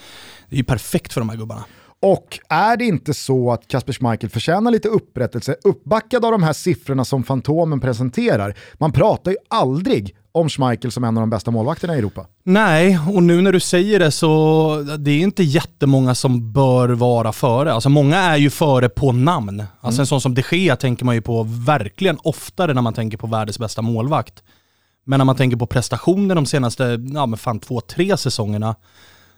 [0.49, 1.63] det är ju perfekt för de här gubbarna.
[2.01, 6.53] Och är det inte så att Kasper Schmeichel förtjänar lite upprättelse, uppbackad av de här
[6.53, 8.57] siffrorna som Fantomen presenterar?
[8.73, 12.25] Man pratar ju aldrig om Schmeichel som en av de bästa målvakterna i Europa.
[12.43, 17.31] Nej, och nu när du säger det så det är inte jättemånga som bör vara
[17.31, 17.73] före.
[17.73, 19.59] Alltså många är ju före på namn.
[19.59, 20.01] Alltså mm.
[20.01, 23.27] en sån som de Gea tänker man ju på verkligen oftare när man tänker på
[23.27, 24.43] världens bästa målvakt.
[25.05, 28.75] Men när man tänker på prestationer de senaste, ja men fan två, tre säsongerna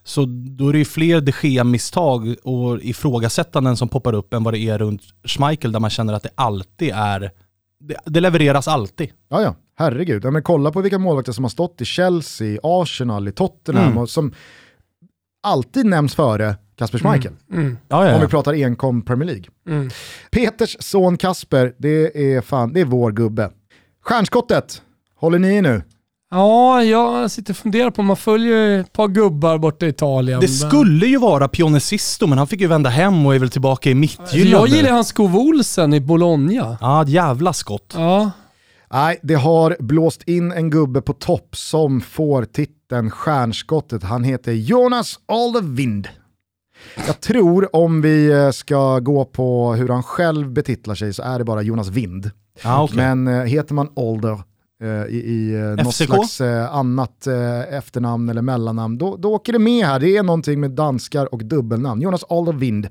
[0.04, 4.54] så då är det ju fler de Gea-misstag och ifrågasättanden som poppar upp än vad
[4.54, 7.32] det är runt Schmeichel där man känner att det alltid är
[7.80, 9.12] det, det levereras alltid.
[9.30, 9.56] Ja, ja.
[9.78, 10.26] Herregud.
[10.26, 13.98] Ja, men kolla på vilka målvakter som har stått i Chelsea, Arsenal, i Tottenham mm.
[13.98, 14.34] och som
[15.44, 17.12] alltid nämns före Kasper mm.
[17.12, 17.34] Schmeichel.
[17.52, 17.66] Mm.
[17.66, 17.78] Mm.
[17.88, 18.16] Ja, ja, ja.
[18.16, 19.46] Om vi pratar enkom Premier League.
[19.68, 19.90] Mm.
[20.32, 23.52] Peters son Kasper, det är, fan, det är vår gubbe.
[24.02, 24.82] Stjärnskottet,
[25.16, 25.82] håller ni i nu?
[26.32, 30.40] Ja, jag sitter och funderar på om man följer ett par gubbar borta i Italien.
[30.40, 33.90] Det skulle ju vara Pionesisto, men han fick ju vända hem och är väl tillbaka
[33.90, 34.52] i mittgyllene.
[34.52, 36.78] Jag gillar hans Skov Olsen i Bologna.
[36.82, 37.94] Ja, ett jävla skott.
[37.98, 38.32] Ja.
[38.92, 44.04] Nej, det har blåst in en gubbe på topp som får titeln Stjärnskottet.
[44.04, 46.08] Han heter Jonas Alderwind.
[47.08, 51.40] Jag tror om vi eh, ska gå på hur han själv betitlar sig så är
[51.40, 52.32] det bara Jonas Vind.
[52.64, 52.98] Ah, okay.
[52.98, 54.44] Men eh, heter man Alder
[55.10, 57.28] i, i eh, något slags eh, annat
[57.72, 60.00] efternamn eller mellannamn, då, då åker det med här.
[60.00, 62.02] Det är någonting med danskar och dubbelnamn.
[62.02, 62.88] Jonas Alderwind.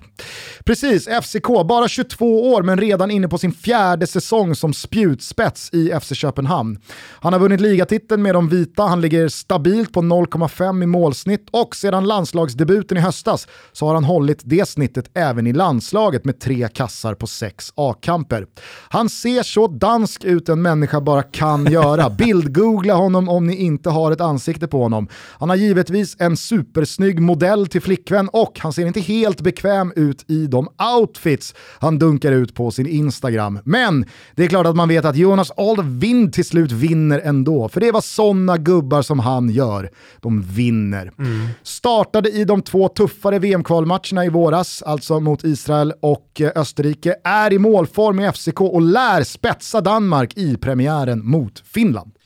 [0.64, 6.00] Precis, FCK, bara 22 år men redan inne på sin fjärde säsong som spjutspets i
[6.00, 6.78] FC Köpenhamn.
[7.20, 11.76] Han har vunnit ligatiteln med de vita, han ligger stabilt på 0,5 i målsnitt och
[11.76, 16.68] sedan landslagsdebuten i höstas så har han hållit det snittet även i landslaget med tre
[16.68, 18.46] kassar på sex A-kamper.
[18.88, 21.77] Han ser så dansk ut en människa bara kan göra.
[22.10, 25.08] Bildgoogla honom om ni inte har ett ansikte på honom.
[25.38, 30.30] Han har givetvis en supersnygg modell till flickvän och han ser inte helt bekväm ut
[30.30, 33.58] i de outfits han dunkar ut på sin Instagram.
[33.64, 37.80] Men det är klart att man vet att Jonas Alvind till slut vinner ändå, för
[37.80, 39.90] det vad sådana gubbar som han gör.
[40.20, 41.12] De vinner.
[41.18, 41.48] Mm.
[41.62, 47.52] Startade i de två tuffare VM-kvalmatcherna i våras, alltså mot Israel och eh, Österrike, är
[47.52, 52.17] i målform i FCK och lär spetsa Danmark i premiären mot Finland.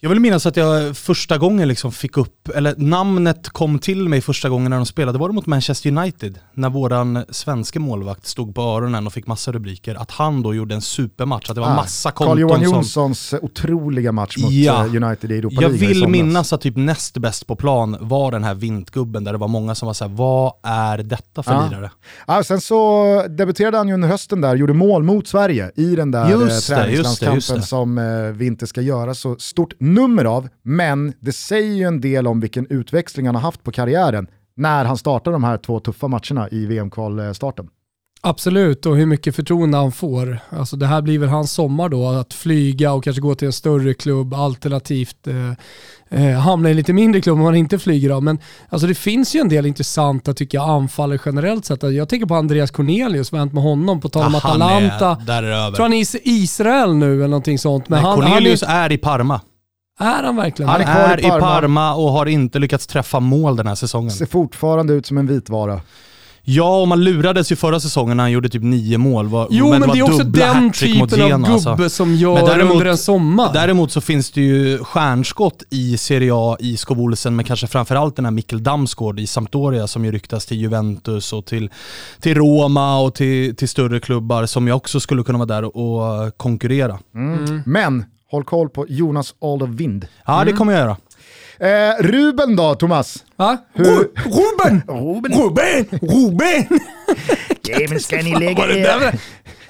[0.00, 4.20] Jag vill minnas att jag första gången liksom fick upp, eller namnet kom till mig
[4.20, 6.38] första gången när de spelade, var det mot Manchester United?
[6.54, 9.94] När våran svenska målvakt stod på öronen och fick massa rubriker.
[9.94, 13.38] Att han då gjorde en supermatch, att det var ah, massa konton Carl-Johan Jonssons som...
[13.42, 17.46] otroliga match mot ja, eh, United i Europa Jag vill minnas att typ näst bäst
[17.46, 20.98] på plan var den här vintgubben, där det var många som var såhär, vad är
[20.98, 21.68] detta för ah.
[21.68, 21.90] lirare?
[22.26, 26.10] Ah, sen så debuterade han ju under hösten där, gjorde mål mot Sverige i den
[26.10, 31.12] där just eh, träningslandskampen som eh, vi inte ska göra så stort nummer av, men
[31.20, 34.96] det säger ju en del om vilken utväxling han har haft på karriären när han
[34.96, 37.68] startar de här två tuffa matcherna i VM-kvalstarten.
[38.20, 40.38] Absolut, och hur mycket förtroende han får.
[40.50, 43.52] Alltså det här blir väl hans sommar då, att flyga och kanske gå till en
[43.52, 45.52] större klubb, alternativt eh,
[46.20, 48.22] eh, hamna i en lite mindre klubb om man inte flyger av.
[48.22, 51.82] Men alltså det finns ju en del intressanta, tycker jag, anfallare generellt sett.
[51.82, 54.00] Jag tänker på Andreas Cornelius, vad har hänt med honom?
[54.00, 55.10] På tal om Atalanta.
[55.20, 55.76] Är, där är över.
[55.76, 57.88] Tror han är i Israel nu eller någonting sånt.
[57.88, 59.40] Men Nej, han, Cornelius han är, är i Parma.
[59.98, 61.36] Är han verkligen Han är, är i, Parma.
[61.36, 64.10] i Parma och har inte lyckats träffa mål den här säsongen.
[64.10, 65.80] Ser fortfarande ut som en vitvara.
[66.50, 69.28] Ja, och man lurades ju förra säsongen när han gjorde typ nio mål.
[69.28, 71.88] Var, jo, men, men det, det är också den typen av gubbe alltså.
[71.88, 73.52] som gör däremot, under en sommar.
[73.52, 78.16] Däremot så finns det ju stjärnskott i Serie A i Skov Olsen, men kanske framförallt
[78.16, 81.70] den här Mikkel Damsgaard i Sampdoria som ju ryktas till Juventus och till,
[82.20, 86.36] till Roma och till, till större klubbar som ju också skulle kunna vara där och
[86.36, 86.98] konkurrera.
[87.14, 87.62] Mm.
[87.66, 90.06] Men Håll koll på Jonas Aldervind.
[90.26, 90.46] Ja, mm.
[90.46, 90.96] det kommer jag göra.
[91.60, 93.24] Eh, Ruben då, Thomas?
[93.36, 93.56] Va?
[93.72, 93.84] Hur...
[94.14, 94.82] Ruben!
[94.88, 95.32] Ruben!
[95.32, 95.98] Ruben!
[96.00, 96.80] Ruben!
[97.62, 99.12] ja, men ska ni lägga era,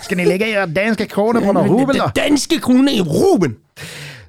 [0.01, 1.79] ska ni lägga era danska kronor på honom?
[1.79, 2.11] Ruben då?
[2.15, 3.57] Danska kronor i Ruben!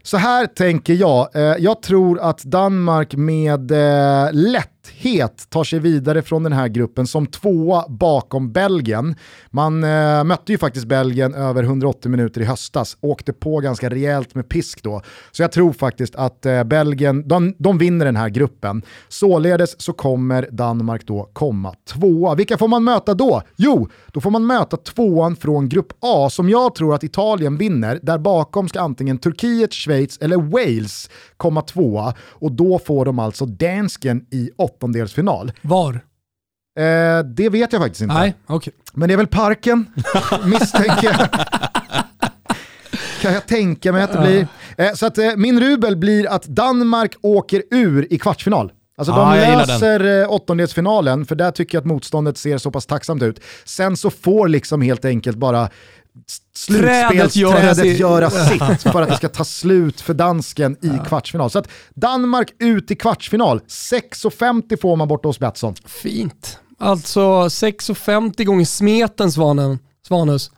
[0.04, 1.36] Så här tänker jag.
[1.36, 6.68] Eh, jag tror att Danmark med eh, lätt lätthet tar sig vidare från den här
[6.68, 9.16] gruppen som tvåa bakom Belgien.
[9.50, 14.36] Man eh, mötte ju faktiskt Belgien över 180 minuter i höstas, åkte på ganska rejält
[14.36, 15.02] med pisk då.
[15.32, 18.82] Så jag tror faktiskt att eh, Belgien, de, de vinner den här gruppen.
[19.10, 22.36] Således så kommer Danmark då komma tvåa.
[22.36, 23.42] Vilka får man möta då?
[23.56, 28.00] Jo, då får man möta tvåan från grupp A som jag tror att Italien vinner.
[28.02, 33.46] Där bakom ska antingen Turkiet, Schweiz eller Wales komma tvåa och då får de alltså
[33.46, 34.50] dansken i
[34.80, 35.52] åttondelsfinal.
[35.62, 35.94] Var?
[36.80, 38.14] Eh, det vet jag faktiskt inte.
[38.16, 38.74] Nej, okay.
[38.94, 39.86] Men det är väl parken,
[40.46, 41.30] misstänker jag.
[43.22, 44.48] kan jag tänka mig att det blir.
[44.78, 48.72] Eh, så att eh, min rubel blir att Danmark åker ur i kvartsfinal.
[48.98, 53.24] Alltså de löser eh, åttondelsfinalen, för där tycker jag att motståndet ser så pass tacksamt
[53.24, 53.40] ut.
[53.66, 55.70] Sen så får liksom helt enkelt bara
[56.56, 57.36] slutspelsträdet
[58.00, 61.04] göra sitt för att det ska ta slut för dansken i ja.
[61.04, 61.50] kvartsfinal.
[61.50, 65.76] Så att Danmark ut i kvartsfinal, 6,50 får man borta hos Betsson.
[65.86, 66.60] Fint.
[66.78, 70.52] Alltså 6,50 gånger smeten Svanen, Svanus.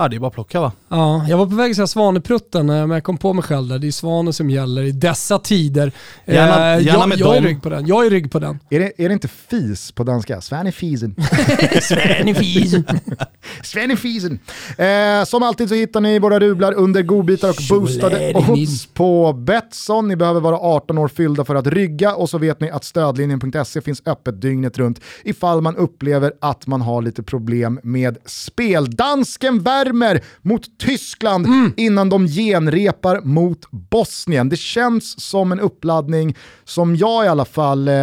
[0.00, 0.72] Ja, det är bara att plocka va?
[0.88, 3.68] Ja, jag var på väg att säga Svaneprutten, eh, men jag kom på mig själv
[3.68, 3.78] där.
[3.78, 5.92] Det är Svanen som gäller i dessa tider.
[6.26, 7.86] Gärna, eh, gärna med jag, jag är rygg på den.
[7.86, 8.58] Jag är rygg på den.
[8.70, 10.40] Är det, är det inte fis på danska?
[10.40, 11.14] Svanefisen.
[11.82, 12.84] Svanefisen.
[13.62, 14.38] Svanefisen.
[14.78, 20.08] Eh, som alltid så hittar ni våra rublar under godbitar och boostade odds på Betsson.
[20.08, 23.80] Ni behöver vara 18 år fyllda för att rygga och så vet ni att stödlinjen.se
[23.80, 28.90] finns öppet dygnet runt ifall man upplever att man har lite problem med spel.
[28.90, 31.72] Dansken värmer mot Tyskland mm.
[31.76, 34.48] innan de genrepar mot Bosnien.
[34.48, 37.94] Det känns som en uppladdning som jag i alla fall eh,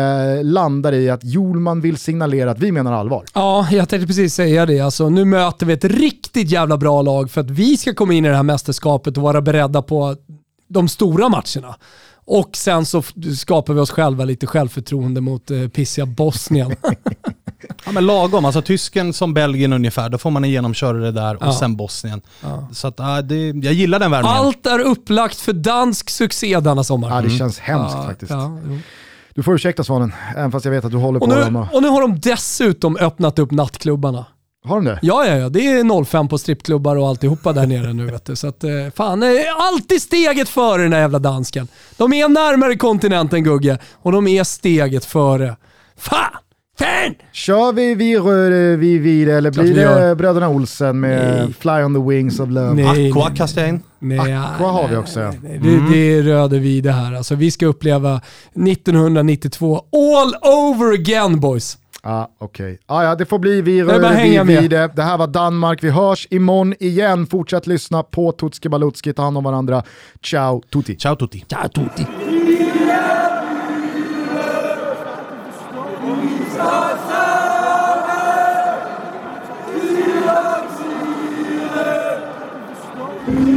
[0.44, 3.26] landar i att Julman vill signalera att vi menar allvar.
[3.34, 4.80] Ja, jag tänkte precis säga det.
[4.80, 8.26] Alltså, nu möter vi ett riktigt jävla bra lag för att vi ska komma in
[8.26, 10.16] i det här mästerskapet och vara beredda på
[10.68, 11.76] de stora matcherna.
[12.28, 13.04] Och sen så
[13.38, 16.76] skapar vi oss själva lite självförtroende mot eh, pissiga Bosnien.
[17.86, 21.48] ja men lagom, alltså tysken som Belgien ungefär, då får man en genomkörare där och
[21.48, 21.54] ja.
[21.54, 22.22] sen Bosnien.
[22.42, 22.68] Ja.
[22.72, 24.38] Så att, äh, det, jag gillar den värmningen.
[24.38, 27.10] Allt är upplagt för dansk succé denna sommar.
[27.10, 27.38] Ja det mm.
[27.38, 28.34] känns hemskt ja, faktiskt.
[29.34, 31.82] Du får ursäkta Svanen, även fast jag vet att du håller och på nu, Och
[31.82, 34.26] nu har de dessutom öppnat upp nattklubbarna.
[34.66, 35.00] Har de det?
[35.02, 35.50] Ja, ja, ja.
[35.50, 38.36] Det är 05 på strippklubbar och alltihopa där nere nu vet du.
[38.36, 41.68] Så att, eh, fan, är alltid steget före den här jävla dansken.
[41.98, 45.56] De är närmare kontinenten Gugge och de är steget före.
[45.98, 46.18] Fan!
[46.80, 47.16] Fan!
[47.32, 50.16] Kör vi Vi rör vi vid eller blir vi det gör.
[50.16, 51.54] Bröderna Olsen med Nej.
[51.60, 52.74] Fly on the wings of love?
[52.74, 53.84] Nej, Aqua kastar jag in.
[54.00, 55.60] nej, Aqua har vi också, nej, nej.
[55.60, 57.14] Det, det är röde vi det här.
[57.14, 58.22] Alltså, vi ska uppleva
[58.54, 61.78] 1992 all over again boys.
[62.08, 64.92] Ah, Okej, ah, ja, det får bli Vi rör vi vid det.
[64.96, 65.84] Det här var Danmark.
[65.84, 67.28] Vi hörs imorgon igen.
[67.28, 69.14] Fortsätt lyssna på Tutski Balutski.
[69.14, 69.84] Ta hand om varandra.
[70.22, 70.96] Ciao tutti.
[70.96, 71.46] Ciao tutti.
[71.50, 72.06] Ciao tutti.
[83.26, 83.55] Thank